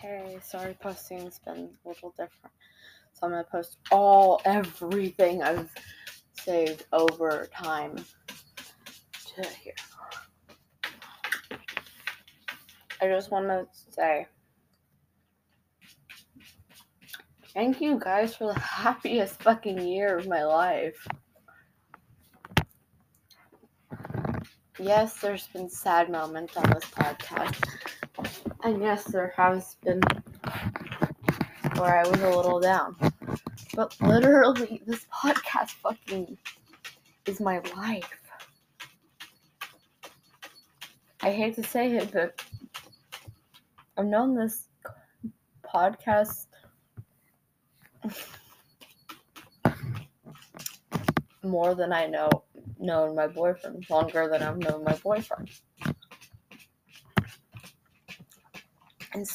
hey, 0.00 0.38
sorry, 0.42 0.76
posting's 0.82 1.38
been 1.40 1.68
a 1.84 1.88
little 1.88 2.10
different. 2.10 2.54
So 3.12 3.26
I'm 3.26 3.30
gonna 3.30 3.44
post 3.44 3.76
all 3.90 4.40
everything 4.46 5.42
I've 5.42 5.70
saved 6.32 6.86
over 6.92 7.48
time 7.54 7.96
to 7.96 9.46
here. 9.62 9.74
I 13.02 13.08
just 13.08 13.30
want 13.30 13.48
to 13.48 13.66
say 13.90 14.26
thank 17.52 17.80
you 17.80 17.98
guys 17.98 18.34
for 18.34 18.52
the 18.52 18.58
happiest 18.60 19.42
fucking 19.42 19.78
year 19.86 20.16
of 20.16 20.26
my 20.26 20.44
life. 20.44 21.06
Yes, 24.78 25.20
there's 25.20 25.46
been 25.48 25.68
sad 25.68 26.10
moments 26.10 26.56
on 26.56 26.70
this 26.70 26.84
podcast. 26.84 27.79
And 28.62 28.82
yes, 28.82 29.04
there 29.04 29.32
has 29.36 29.76
been 29.82 30.00
where 31.76 31.98
I 31.98 32.06
was 32.06 32.20
a 32.20 32.30
little 32.30 32.60
down. 32.60 32.96
But 33.74 33.96
literally, 34.00 34.82
this 34.86 35.06
podcast 35.12 35.70
fucking 35.82 36.36
is 37.26 37.40
my 37.40 37.60
life. 37.76 38.20
I 41.22 41.30
hate 41.30 41.54
to 41.56 41.62
say 41.62 41.96
it, 41.96 42.12
but 42.12 42.42
I've 43.96 44.06
known 44.06 44.34
this 44.34 44.68
podcast 45.62 46.46
more 51.42 51.74
than 51.74 51.92
I 51.92 52.06
know 52.06 52.44
known 52.78 53.14
my 53.14 53.26
boyfriend, 53.26 53.88
longer 53.90 54.28
than 54.28 54.42
I've 54.42 54.58
known 54.58 54.84
my 54.84 54.94
boyfriend. 54.96 55.50
And 59.12 59.26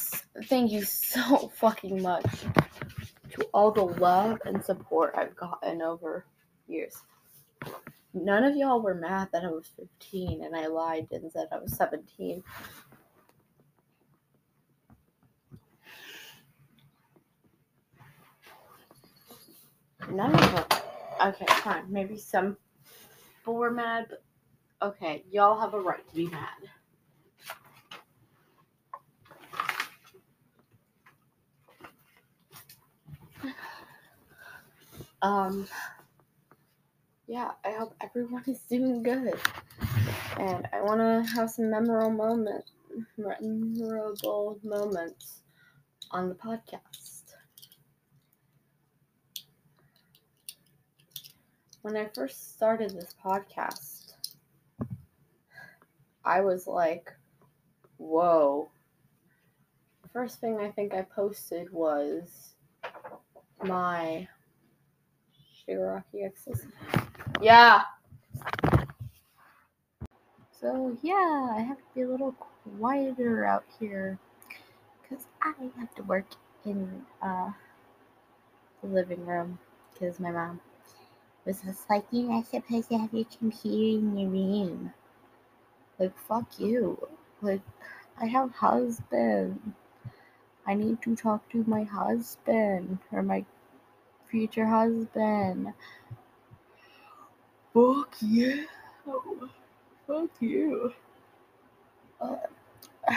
thank 0.44 0.72
you 0.72 0.82
so 0.84 1.50
fucking 1.56 2.02
much 2.02 2.24
to 3.32 3.44
all 3.52 3.70
the 3.70 3.82
love 3.82 4.38
and 4.44 4.64
support 4.64 5.14
I've 5.16 5.36
gotten 5.36 5.82
over 5.82 6.24
years. 6.68 7.02
None 8.14 8.44
of 8.44 8.56
y'all 8.56 8.80
were 8.80 8.94
mad 8.94 9.28
that 9.32 9.44
I 9.44 9.48
was 9.48 9.70
15 9.76 10.42
and 10.42 10.56
I 10.56 10.68
lied 10.68 11.08
and 11.12 11.30
said 11.30 11.48
I 11.52 11.58
was 11.58 11.76
17. 11.76 12.42
None 20.10 20.34
of 20.34 20.40
them. 20.40 20.64
Okay, 21.26 21.46
fine. 21.48 21.84
Maybe 21.88 22.16
some 22.16 22.56
were 23.46 23.70
mad, 23.70 24.06
but 24.08 24.22
okay, 24.82 25.24
y'all 25.30 25.60
have 25.60 25.74
a 25.74 25.80
right 25.80 26.06
to 26.08 26.14
be 26.14 26.26
mad. 26.28 26.48
Um, 35.22 35.66
yeah, 37.26 37.52
I 37.64 37.72
hope 37.72 37.94
everyone 38.00 38.44
is 38.46 38.60
doing 38.60 39.02
good. 39.02 39.34
And 40.38 40.68
I 40.72 40.82
want 40.82 41.00
to 41.00 41.32
have 41.34 41.50
some 41.50 41.70
memorable 41.70 42.10
moments, 42.10 42.70
memorable 43.16 44.58
moments 44.62 45.42
on 46.10 46.28
the 46.28 46.34
podcast. 46.34 47.22
When 51.82 51.96
I 51.96 52.08
first 52.14 52.54
started 52.54 52.90
this 52.90 53.14
podcast, 53.24 54.12
I 56.24 56.40
was 56.40 56.66
like, 56.66 57.12
whoa. 57.96 58.68
The 60.02 60.08
first 60.08 60.40
thing 60.40 60.58
I 60.60 60.70
think 60.70 60.94
I 60.94 61.02
posted 61.02 61.72
was 61.72 62.54
my 63.62 64.28
Shigaraki 65.68 66.24
X's. 66.24 66.66
Yeah. 67.40 67.82
So 70.60 70.96
yeah, 71.02 71.50
I 71.54 71.60
have 71.60 71.78
to 71.78 71.84
be 71.94 72.02
a 72.02 72.08
little 72.08 72.34
quieter 72.78 73.44
out 73.44 73.64
here 73.78 74.18
because 75.02 75.26
I 75.42 75.52
have 75.78 75.94
to 75.96 76.02
work 76.02 76.26
in 76.64 77.04
uh, 77.22 77.50
the 78.82 78.88
living 78.88 79.24
room 79.26 79.58
because 79.92 80.18
my 80.18 80.30
mom 80.30 80.60
was 81.44 81.60
just 81.62 81.88
like, 81.88 82.04
you're 82.10 82.28
not 82.28 82.46
supposed 82.46 82.88
to 82.88 82.98
have 82.98 83.12
your 83.12 83.26
computer 83.38 83.98
in 83.98 84.18
your 84.18 84.30
room. 84.30 84.92
Like, 85.98 86.18
fuck 86.18 86.58
you. 86.58 87.08
Like, 87.40 87.62
I 88.20 88.26
have 88.26 88.52
husband. 88.52 89.74
I 90.66 90.74
need 90.74 91.00
to 91.02 91.14
talk 91.14 91.48
to 91.50 91.64
my 91.66 91.84
husband 91.84 92.98
or 93.12 93.22
my 93.22 93.44
future 94.30 94.66
husband. 94.66 95.72
Fuck 97.72 98.16
you. 98.20 98.66
Fuck 100.06 100.30
you. 100.40 100.92
Uh, 102.20 102.36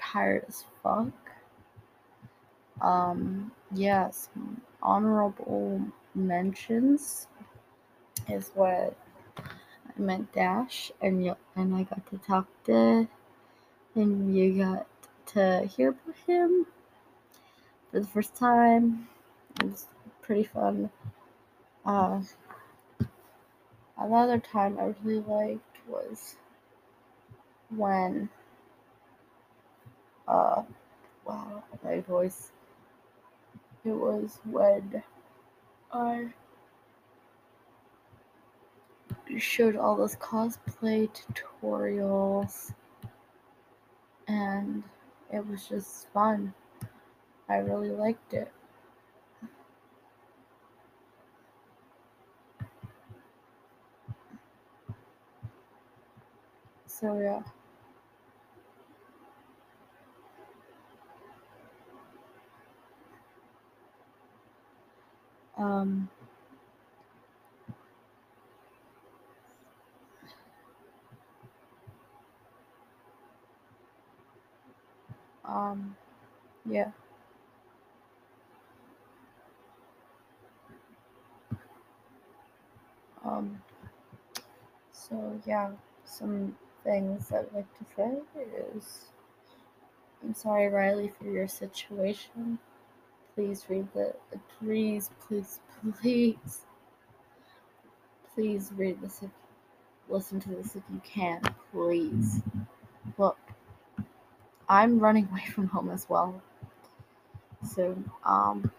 tired 0.00 0.44
as 0.48 0.64
fuck. 0.82 1.12
Um, 2.80 3.52
yes, 3.74 4.28
honorable 4.82 5.80
mentions 6.14 7.26
is 8.28 8.50
what 8.54 8.96
I 9.36 10.00
meant 10.00 10.32
Dash, 10.32 10.90
and 11.02 11.24
you, 11.24 11.36
and 11.56 11.74
I 11.74 11.82
got 11.82 12.06
to 12.10 12.18
talk 12.18 12.46
to 12.64 13.06
and 13.94 14.36
you 14.36 14.58
got 14.62 14.86
to 15.26 15.66
hear 15.76 15.90
about 15.90 16.16
him 16.26 16.66
for 17.90 18.00
the 18.00 18.06
first 18.06 18.34
time. 18.34 19.08
It 19.60 19.66
was 19.66 19.86
pretty 20.30 20.44
fun. 20.44 20.88
Uh, 21.84 22.20
another 23.98 24.38
time 24.38 24.78
I 24.78 24.94
really 25.02 25.24
liked 25.26 25.78
was 25.88 26.36
when, 27.74 28.28
uh, 30.28 30.62
wow, 31.26 31.64
my 31.82 31.98
voice. 32.02 32.52
It 33.84 33.90
was 33.90 34.38
when 34.44 35.02
I 35.92 36.28
showed 39.36 39.74
all 39.74 39.96
those 39.96 40.14
cosplay 40.14 41.10
tutorials 41.10 42.72
and 44.28 44.84
it 45.32 45.44
was 45.44 45.66
just 45.66 46.06
fun. 46.12 46.54
I 47.48 47.56
really 47.56 47.90
liked 47.90 48.32
it. 48.32 48.52
So 57.00 57.18
yeah. 57.20 57.42
Um 65.58 66.08
um 75.44 75.96
yeah. 76.68 76.90
Um 83.24 83.62
so 84.92 85.40
yeah, 85.46 85.70
some 86.04 86.56
things 86.84 87.32
I'd 87.32 87.52
like 87.54 87.66
to 87.78 87.84
say 87.96 88.18
is 88.76 89.10
I'm 90.22 90.34
sorry, 90.34 90.68
Riley, 90.68 91.10
for 91.18 91.24
your 91.24 91.48
situation. 91.48 92.58
Please 93.34 93.64
read 93.68 93.88
the. 93.94 94.14
Please, 94.58 95.10
please, 95.26 95.60
please. 96.00 96.66
Please 98.34 98.70
read 98.76 99.00
this 99.00 99.22
if. 99.22 99.30
Listen 100.08 100.40
to 100.40 100.48
this 100.50 100.74
if 100.74 100.82
you 100.92 101.00
can, 101.04 101.40
please. 101.72 102.42
Look, 103.16 103.38
I'm 104.68 104.98
running 104.98 105.28
away 105.30 105.44
from 105.54 105.68
home 105.68 105.90
as 105.90 106.06
well. 106.08 106.42
So, 107.74 107.96
um. 108.24 108.70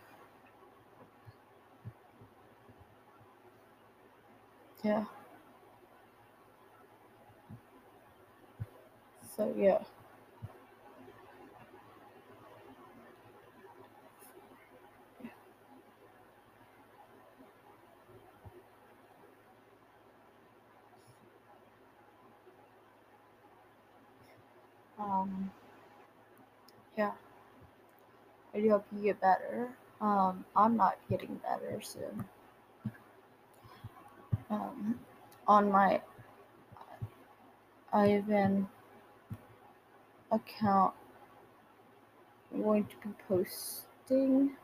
Yeah. 4.84 5.06
So 9.36 9.54
yeah. 9.57 9.80
Um 25.00 25.51
yeah. 26.98 27.12
I 28.54 28.60
do 28.60 28.69
hope 28.72 28.86
you 28.92 29.04
get 29.04 29.22
better. 29.22 29.69
Um, 30.01 30.45
I'm 30.56 30.75
not 30.75 30.98
getting 31.10 31.36
better 31.44 31.80
soon. 31.81 32.25
Um, 34.50 35.00
on 35.48 35.72
my 35.72 36.01
Ivan 37.94 38.68
account, 40.31 40.94
I'm 42.54 42.63
going 42.63 42.86
to 42.86 42.95
be 43.07 43.13
posting 43.28 44.56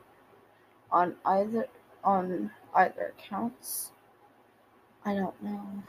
on 0.92 1.16
either 1.26 1.68
on 2.04 2.52
either 2.74 3.14
accounts. 3.18 3.92
I 5.06 5.16
don't 5.16 5.42
know. 5.44 5.84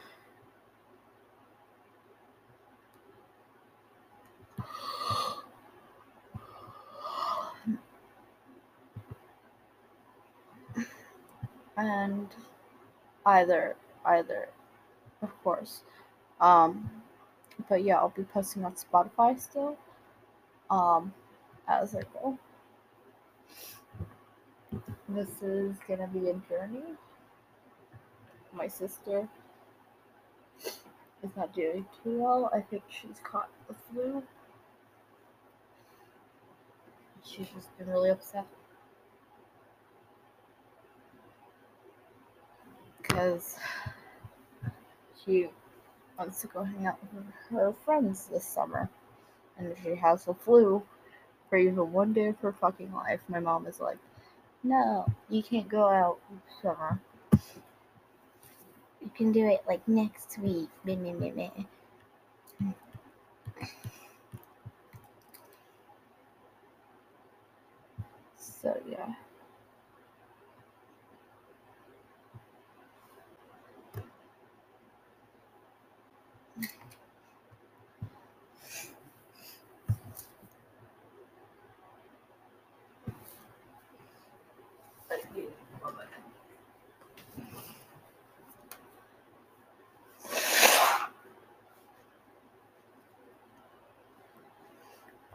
And 11.76 12.28
either 13.24 13.76
either 14.04 14.48
of 15.22 15.42
course. 15.44 15.82
Um 16.40 16.90
but 17.68 17.82
yeah, 17.82 17.96
I'll 17.96 18.10
be 18.10 18.24
posting 18.24 18.64
on 18.64 18.74
Spotify 18.74 19.38
still. 19.40 19.76
Um 20.70 21.12
as 21.66 21.94
I 21.94 22.02
go. 22.14 22.38
This 25.08 25.42
is 25.42 25.76
gonna 25.86 26.08
be 26.08 26.28
a 26.28 26.34
journey. 26.48 26.96
My 28.52 28.68
sister 28.68 29.28
is 31.22 31.30
not 31.36 31.54
doing 31.54 31.84
too 32.02 32.20
well. 32.20 32.50
I 32.54 32.60
think 32.60 32.82
she's 32.88 33.20
caught 33.22 33.50
the 33.68 33.74
flu. 33.74 34.22
She's 37.24 37.48
just 37.48 37.76
been 37.78 37.88
really 37.88 38.10
upset. 38.10 38.46
Because 43.02 43.56
she 45.24 45.48
wants 46.18 46.40
to 46.42 46.48
go 46.48 46.64
hang 46.64 46.86
out 46.86 46.98
with 47.14 47.24
her 47.50 47.72
friends 47.84 48.26
this 48.26 48.44
summer. 48.44 48.88
And 49.58 49.68
if 49.72 49.82
she 49.82 49.94
has 49.96 50.24
the 50.24 50.34
flu 50.34 50.82
for 51.48 51.58
even 51.58 51.92
one 51.92 52.12
day 52.12 52.28
of 52.28 52.38
her 52.40 52.52
fucking 52.52 52.92
life. 52.92 53.20
My 53.28 53.40
mom 53.40 53.66
is 53.66 53.80
like, 53.80 53.98
no, 54.62 55.06
you 55.28 55.42
can't 55.42 55.68
go 55.68 55.88
out 55.88 56.18
this 56.30 56.62
summer. 56.62 57.00
You 59.00 59.10
can 59.16 59.32
do 59.32 59.46
it 59.46 59.62
like 59.66 59.86
next 59.88 60.38
week. 60.38 60.68
So 68.36 68.76
yeah. 68.88 69.14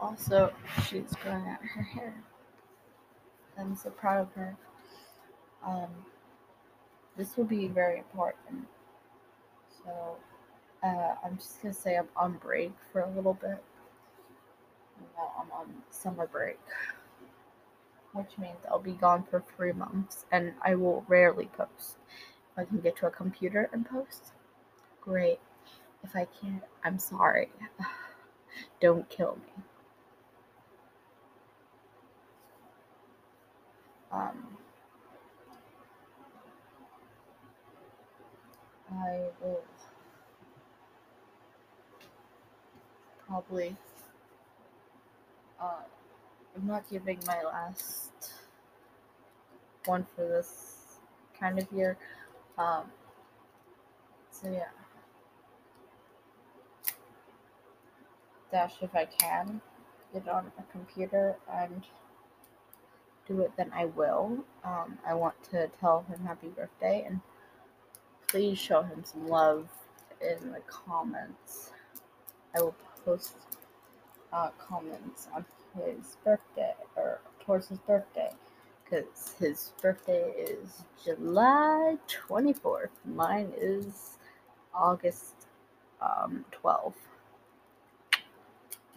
Also, 0.04 0.52
she's 0.86 1.14
growing 1.22 1.48
out 1.48 1.60
her 1.62 1.82
hair. 1.82 2.14
I'm 3.58 3.74
so 3.74 3.88
proud 3.88 4.20
of 4.20 4.32
her. 4.34 4.54
Um, 5.66 5.88
this 7.16 7.38
will 7.38 7.46
be 7.46 7.68
very 7.68 8.00
important. 8.00 8.66
So, 9.82 10.18
uh, 10.82 11.14
I'm 11.24 11.38
just 11.38 11.62
gonna 11.62 11.72
say 11.72 11.96
I'm 11.96 12.08
on 12.16 12.34
break 12.34 12.74
for 12.92 13.00
a 13.00 13.10
little 13.12 13.32
bit. 13.32 13.64
Well, 15.16 15.32
I'm 15.40 15.50
on 15.52 15.74
summer 15.88 16.26
break, 16.26 16.60
which 18.12 18.36
means 18.36 18.58
I'll 18.70 18.78
be 18.78 18.92
gone 18.92 19.24
for 19.30 19.42
three 19.56 19.72
months, 19.72 20.26
and 20.30 20.52
I 20.60 20.74
will 20.74 21.02
rarely 21.08 21.46
post. 21.46 21.96
If 22.52 22.58
I 22.58 22.64
can 22.66 22.80
get 22.80 22.94
to 22.98 23.06
a 23.06 23.10
computer 23.10 23.70
and 23.72 23.88
post, 23.88 24.34
great. 25.00 25.40
If 26.02 26.14
I 26.14 26.26
can't, 26.26 26.62
I'm 26.84 26.98
sorry. 26.98 27.50
Don't 28.82 29.08
kill 29.08 29.36
me. 29.36 29.64
Um, 34.14 34.46
I 38.92 39.26
will 39.42 39.64
probably. 43.26 43.76
Uh, 45.60 45.82
I'm 46.56 46.66
not 46.66 46.88
giving 46.90 47.18
my 47.26 47.42
last 47.42 48.12
one 49.86 50.06
for 50.14 50.26
this 50.28 50.98
kind 51.38 51.58
of 51.58 51.66
year. 51.72 51.96
Um, 52.58 52.84
so 54.30 54.50
yeah. 54.50 54.70
Dash 58.52 58.74
if 58.82 58.94
I 58.94 59.06
can 59.06 59.60
get 60.12 60.28
on 60.28 60.52
a 60.58 60.62
computer 60.72 61.36
and 61.52 61.82
do 63.26 63.40
it, 63.40 63.52
then 63.56 63.70
I 63.74 63.86
will. 63.86 64.44
Um, 64.64 64.98
I 65.06 65.14
want 65.14 65.34
to 65.50 65.70
tell 65.80 66.04
him 66.08 66.20
happy 66.26 66.48
birthday 66.48 67.04
and 67.06 67.20
please 68.28 68.58
show 68.58 68.82
him 68.82 69.04
some 69.04 69.28
love 69.28 69.68
in 70.20 70.52
the 70.52 70.60
comments. 70.66 71.70
I 72.56 72.60
will 72.60 72.74
post 73.04 73.36
uh, 74.32 74.50
comments 74.58 75.28
on 75.34 75.44
his 75.76 76.16
birthday 76.24 76.74
or 76.96 77.20
towards 77.40 77.68
his 77.68 77.78
birthday 77.78 78.30
because 78.84 79.34
his 79.38 79.72
birthday 79.80 80.30
is 80.36 80.84
July 81.04 81.96
24th. 82.28 82.88
Mine 83.04 83.52
is 83.56 84.18
August 84.74 85.34
um, 86.00 86.44
12th. 86.62 86.94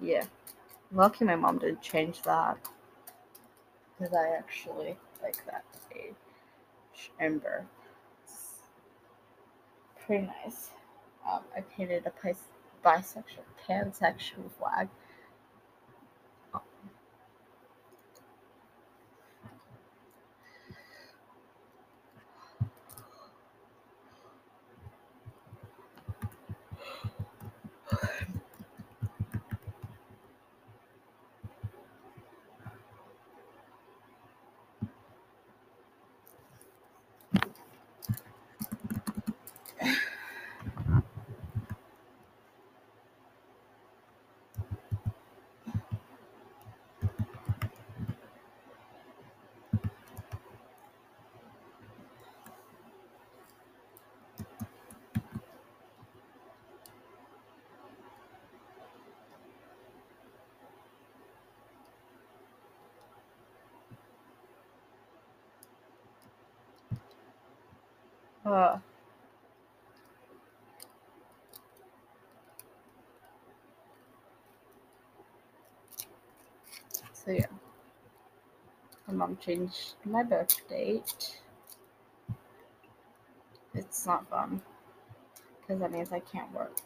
Yeah. 0.01 0.25
Lucky 0.91 1.25
my 1.25 1.35
mom 1.35 1.59
didn't 1.59 1.81
change 1.81 2.21
that 2.23 2.57
because 3.97 4.13
I 4.13 4.29
actually 4.37 4.97
like 5.23 5.45
that 5.47 5.63
age 5.95 6.13
and 7.19 7.41
birth. 7.41 7.65
It's 8.23 8.61
pretty 10.05 10.27
nice. 10.43 10.69
Um, 11.29 11.41
I 11.55 11.61
painted 11.61 12.05
a 12.05 12.13
bis- 12.23 12.37
bisexual, 12.85 13.45
pansexual 13.67 14.51
flag. 14.59 14.89
So 77.13 77.31
yeah. 77.31 77.47
My 79.07 79.13
mom 79.13 79.37
changed 79.37 79.95
my 80.05 80.23
birth 80.23 80.67
date. 80.69 81.41
It's 83.73 84.05
not 84.05 84.29
fun 84.29 84.61
because 85.61 85.81
that 85.81 85.91
means 85.91 86.11
I 86.11 86.19
can't 86.19 86.51
work. 86.53 86.77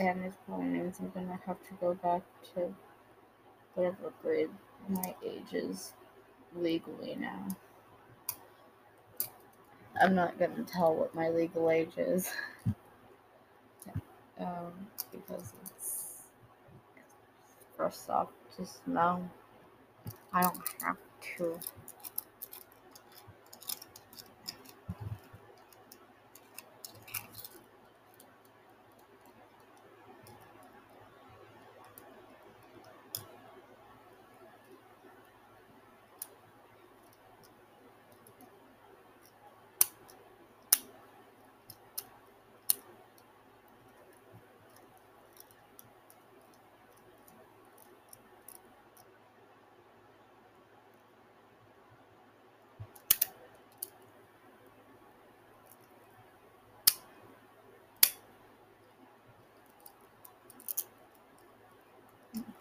and 0.00 0.24
it 0.24 0.32
probably 0.46 0.64
means 0.64 0.98
I'm 0.98 1.10
gonna 1.10 1.38
have 1.46 1.58
to 1.68 1.74
go 1.78 1.94
back 1.94 2.22
to 2.54 2.74
whatever 3.74 4.12
grade 4.22 4.48
my 4.88 5.14
age 5.24 5.52
is 5.52 5.92
legally 6.56 7.16
now. 7.18 7.46
I'm 10.00 10.14
not 10.14 10.38
gonna 10.38 10.64
tell 10.64 10.94
what 10.94 11.14
my 11.14 11.28
legal 11.28 11.70
age 11.70 11.92
is. 11.98 12.30
um, 14.40 14.72
because 15.12 15.52
it's 15.64 16.22
first 17.76 18.08
off, 18.10 18.28
just 18.56 18.86
no. 18.86 19.28
I 20.32 20.42
don't 20.42 20.56
have 20.82 20.96
to. 21.36 21.58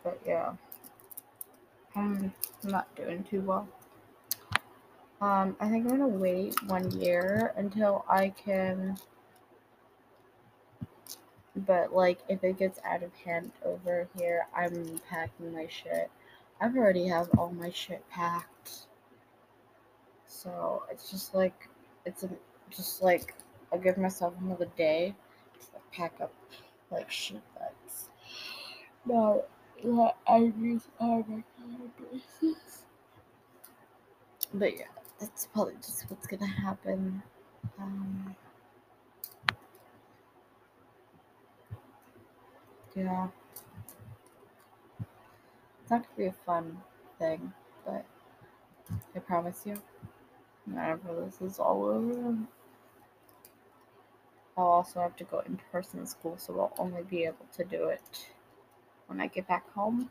But 0.04 0.20
yeah, 0.26 0.54
I'm 1.96 2.34
not 2.64 2.94
doing 2.96 3.24
too 3.24 3.42
well. 3.42 3.68
Um, 5.22 5.58
I 5.60 5.70
think 5.70 5.86
I'm 5.86 6.00
gonna 6.00 6.08
wait 6.08 6.62
one 6.64 6.90
year 6.92 7.54
until 7.58 8.06
I 8.10 8.30
can. 8.30 8.98
But 11.56 11.94
like, 11.94 12.20
if 12.30 12.44
it 12.44 12.58
gets 12.58 12.80
out 12.86 13.04
of 13.04 13.14
hand 13.16 13.52
over 13.66 14.08
here, 14.18 14.48
I'm 14.56 15.02
packing 15.10 15.54
my 15.54 15.68
shit. 15.68 16.10
I've 16.62 16.76
already 16.76 17.08
have 17.08 17.30
all 17.38 17.52
my 17.52 17.72
shit 17.72 18.08
packed. 18.10 18.88
So 20.28 20.84
it's 20.92 21.12
just 21.12 21.36
like, 21.36 21.68
it's 22.06 22.24
a, 22.24 22.30
just 22.70 23.02
like 23.02 23.34
I'll 23.72 23.80
give 23.80 23.98
myself 23.98 24.34
another 24.42 24.68
day 24.78 25.16
to 25.60 25.68
pack 25.92 26.14
up 26.22 26.34
like 26.92 27.12
shit 27.12 27.42
that's 27.60 28.10
not 29.06 29.46
that 29.84 30.16
I 30.28 30.38
use 30.38 30.88
on 31.00 31.10
a 31.10 31.16
regular 31.18 31.90
basis. 32.12 32.84
But 34.54 34.78
yeah, 34.78 34.86
that's 35.20 35.48
probably 35.48 35.76
just 35.76 36.10
what's 36.10 36.28
gonna 36.28 36.46
happen. 36.48 37.22
Um, 37.80 38.36
yeah, 42.96 43.28
it's 45.82 45.92
not 45.92 46.04
gonna 46.04 46.18
be 46.18 46.26
a 46.26 46.34
fun 46.46 46.78
thing, 47.20 47.54
but 47.86 48.06
I 49.16 49.20
promise 49.20 49.64
you, 49.66 49.82
whenever 50.66 51.26
this 51.26 51.42
is 51.42 51.60
all 51.60 51.86
over, 51.86 52.38
I'll 54.58 54.66
also 54.66 55.02
have 55.02 55.16
to 55.18 55.24
go 55.24 55.40
in 55.40 55.60
person 55.72 56.06
school, 56.06 56.38
so 56.38 56.60
I'll 56.60 56.74
only 56.84 57.04
be 57.04 57.26
able 57.26 57.46
to 57.56 57.64
do 57.64 57.86
it 57.90 58.28
when 59.10 59.20
I 59.20 59.28
get 59.28 59.48
back 59.48 59.70
home, 59.74 60.10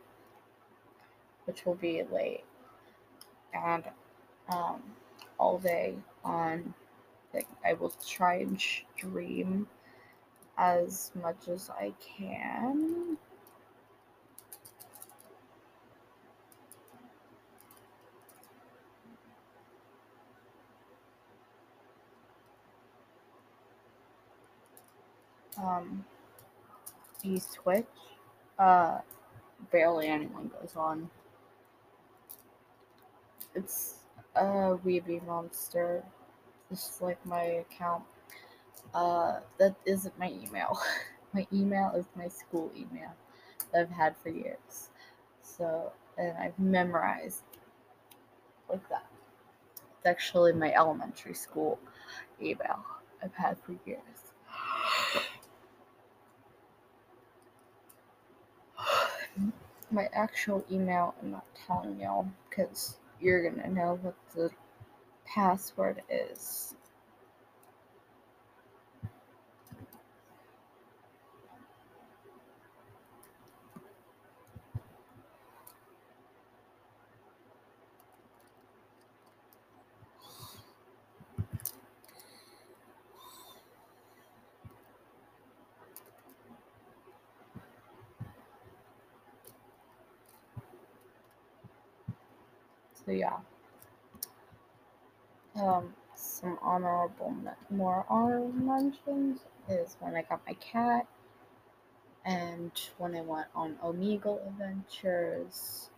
which 1.45 1.65
will 1.65 1.77
be 1.77 2.03
late 2.13 2.45
and 3.55 3.85
um, 4.49 4.83
all 5.39 5.59
day 5.59 5.95
on. 6.25 6.75
Like, 7.33 7.47
I 7.65 7.75
will 7.75 7.93
try 8.07 8.37
and 8.37 8.61
stream 8.61 9.67
as 10.57 11.13
much 11.15 11.49
as 11.49 11.71
I 11.71 11.93
can. 12.01 13.17
Um, 25.59 26.05
use 27.23 27.47
Twitch. 27.55 27.85
Uh, 28.59 28.99
barely 29.71 30.09
anyone 30.09 30.51
goes 30.61 30.75
on. 30.77 31.09
It's 33.55 34.01
a 34.35 34.79
Weeby 34.85 35.25
Monster, 35.27 36.05
just 36.69 37.01
like 37.01 37.25
my 37.25 37.43
account. 37.43 38.05
Uh, 38.95 39.41
that 39.59 39.75
isn't 39.85 40.19
my 40.19 40.31
email. 40.31 40.79
my 41.35 41.47
email 41.53 41.93
is 41.97 42.07
my 42.17 42.29
school 42.29 42.71
email 42.77 43.13
that 43.73 43.83
I've 43.83 43.91
had 43.91 44.17
for 44.23 44.31
years. 44.31 44.91
So, 45.43 45.93
and 46.17 46.37
I've 46.39 46.59
memorized 46.59 47.43
like 48.69 48.87
that. 48.89 49.07
It's 49.77 50.07
actually 50.07 50.53
my 50.53 50.73
elementary 50.73 51.35
school 51.35 51.79
email 52.41 52.85
I've 53.23 53.35
had 53.35 53.57
for 53.61 53.77
years. 53.87 54.33
My 59.91 60.09
actual 60.13 60.65
email, 60.71 61.15
I'm 61.23 61.33
not 61.33 61.47
telling 61.67 62.01
y'all 62.01 62.29
because 62.49 62.97
you're 63.21 63.51
gonna 63.51 63.69
know 63.69 63.99
what 64.03 64.15
the 64.35 64.51
password 65.27 66.03
is. 66.11 66.75
So 93.09 93.15
yeah. 93.15 93.39
Um, 95.57 95.95
some 96.15 96.59
honorable, 96.61 97.35
more 97.71 98.05
honorable 98.11 98.53
mentions 98.53 99.41
is 99.67 99.97
when 100.01 100.15
I 100.15 100.23
got 100.23 100.43
my 100.47 100.53
cat, 100.55 101.07
and 102.27 102.71
when 102.99 103.15
I 103.15 103.23
went 103.23 103.47
on 103.55 103.77
Omegle 103.83 104.47
adventures, 104.47 105.89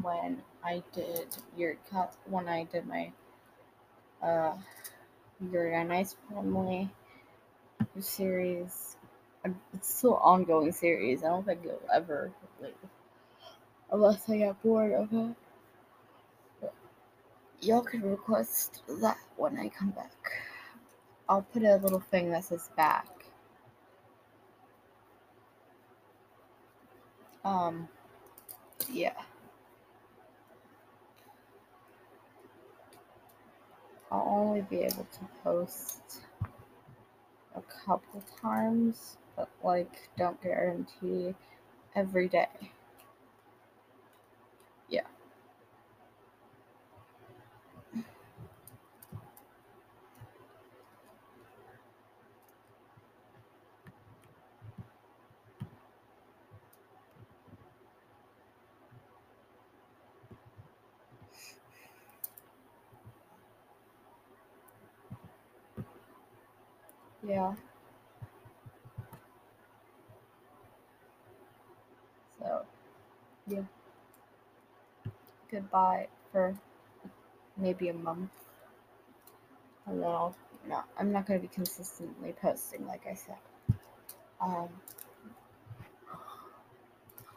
when 0.00 0.40
I 0.62 0.84
did 0.92 1.36
your 1.56 1.74
cat 1.90 2.14
when 2.26 2.48
I 2.48 2.62
did 2.62 2.86
my 2.86 3.10
uh, 4.22 4.52
Yuri 5.50 5.74
on 5.74 5.90
Ice 5.90 6.14
family 6.28 6.90
series. 7.98 8.96
It's 9.74 9.94
still 9.98 10.14
ongoing 10.14 10.72
series. 10.72 11.24
I 11.24 11.28
don't 11.28 11.44
think 11.44 11.60
it'll 11.64 11.80
ever 11.92 12.30
leave 12.62 12.72
unless 13.92 14.28
I 14.28 14.38
get 14.38 14.62
bored 14.62 14.92
of 14.92 15.12
it. 15.12 15.36
Y'all 17.60 17.82
can 17.82 18.02
request 18.02 18.82
that 19.00 19.18
when 19.36 19.58
I 19.58 19.68
come 19.68 19.90
back. 19.90 20.12
I'll 21.28 21.42
put 21.42 21.62
a 21.62 21.76
little 21.76 22.00
thing 22.00 22.30
that 22.30 22.44
says 22.44 22.68
back. 22.76 23.06
Um, 27.44 27.88
yeah. 28.90 29.14
I'll 34.10 34.26
only 34.28 34.62
be 34.62 34.78
able 34.80 35.06
to 35.12 35.28
post 35.42 36.20
a 37.56 37.62
couple 37.86 38.22
times, 38.40 39.16
but 39.36 39.48
like, 39.62 40.08
don't 40.16 40.40
guarantee 40.42 41.34
every 41.94 42.28
day. 42.28 42.48
Yeah. 67.26 67.54
So, 72.40 72.62
yeah. 73.48 73.62
Goodbye 75.50 76.08
for 76.32 76.56
maybe 77.56 77.88
a 77.88 77.94
month. 77.94 78.30
And 79.86 80.02
then 80.02 80.08
I'll, 80.08 80.36
no, 80.68 80.82
I'm 80.98 81.12
not 81.12 81.26
going 81.26 81.40
to 81.40 81.48
be 81.48 81.54
consistently 81.54 82.34
posting, 82.40 82.86
like 82.86 83.02
I 83.10 83.14
said. 83.14 83.36
Um, 84.40 84.68